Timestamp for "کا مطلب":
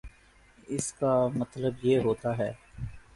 0.93-1.73